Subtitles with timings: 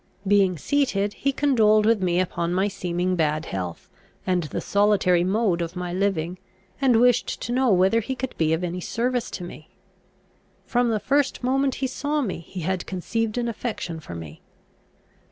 [0.27, 3.87] Being seated, he condoled with me upon my seeming bad health,
[4.25, 6.39] and the solitary mode of my living,
[6.81, 9.69] and wished to know whether he could be of any service to me.
[10.65, 14.41] "From the first moment he saw me, he had conceived an affection for me."